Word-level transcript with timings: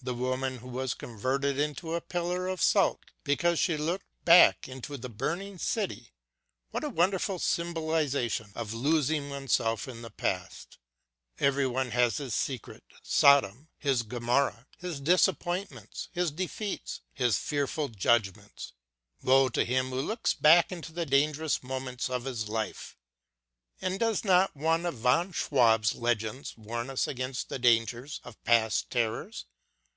The 0.00 0.14
woman 0.14 0.58
who 0.58 0.68
was 0.68 0.94
converted 0.94 1.58
into 1.58 1.92
a 1.94 2.00
pillar 2.00 2.46
of 2.46 2.62
salt 2.62 3.00
because 3.24 3.58
she 3.58 3.76
looked 3.76 4.06
back 4.24 4.68
into 4.68 4.96
the 4.96 5.08
burning 5.08 5.58
city— 5.58 6.12
what 6.70 6.84
a 6.84 6.88
wonderful 6.88 7.40
symbolisation 7.40 8.52
of 8.54 8.72
losing 8.72 9.28
oneself 9.28 9.88
in 9.88 10.02
the 10.02 10.10
past! 10.10 10.78
Everyone 11.40 11.90
has 11.90 12.18
his 12.18 12.32
secret 12.32 12.84
Sodom, 13.02 13.70
his 13.76 14.04
Gomorrah, 14.04 14.68
his 14.78 15.00
disappointments, 15.00 16.08
his 16.12 16.30
defeats, 16.30 17.00
his 17.12 17.36
fearful 17.36 17.88
judgments! 17.88 18.74
Woe 19.20 19.48
to 19.48 19.64
him 19.64 19.90
who 19.90 20.00
looks 20.00 20.32
back 20.32 20.70
into 20.70 20.92
the 20.92 21.06
dangerous 21.06 21.60
moments 21.64 22.08
of 22.08 22.24
his 22.24 22.48
life! 22.48 22.96
And 23.82 23.98
does 23.98 24.22
not 24.24 24.54
one 24.56 24.86
of 24.86 24.94
von 24.94 25.32
Schwab's 25.32 25.96
legends 25.96 26.56
warn 26.56 26.88
us 26.88 27.08
against 27.08 27.48
the 27.48 27.58
dangers 27.58 28.20
of 28.22 28.42
past 28.44 28.90
terrors 28.90 29.46